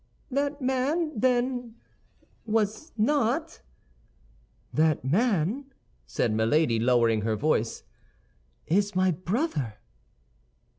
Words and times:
"That 0.31 0.59
man, 0.63 1.11
then, 1.15 1.75
was 2.47 2.91
not—" 2.97 3.61
"That 4.73 5.05
man," 5.05 5.65
said 6.07 6.33
Milady, 6.33 6.79
lowering 6.79 7.21
her 7.21 7.35
voice, 7.35 7.83
"is 8.65 8.95
my 8.95 9.11
brother." 9.11 9.75